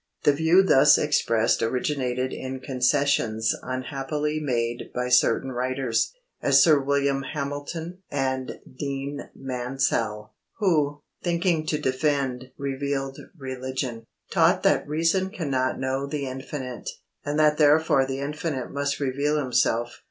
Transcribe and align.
The 0.23 0.33
view 0.33 0.63
thus 0.63 0.97
expressed 0.97 1.61
originated 1.61 2.33
in 2.33 2.59
concessions 2.59 3.53
unhappily 3.61 4.39
made 4.39 4.89
by 4.95 5.09
certain 5.09 5.51
writers, 5.51 6.11
as 6.41 6.63
Sir 6.63 6.79
William 6.79 7.21
Hamilton 7.21 7.99
and 8.09 8.59
Dean 8.79 9.29
Mansel, 9.35 10.33
who, 10.57 11.01
thinking 11.21 11.67
to 11.67 11.77
defend 11.77 12.49
revealed 12.57 13.19
religion, 13.37 14.03
taught 14.31 14.63
that 14.63 14.87
reason 14.87 15.29
cannot 15.29 15.79
know 15.79 16.07
the 16.07 16.25
Infinite, 16.25 16.89
and 17.23 17.37
that 17.37 17.57
therefore 17.59 18.03
the 18.07 18.21
Infinite 18.21 18.71
must 18.71 18.99
reveal 18.99 19.37
Himself. 19.37 19.99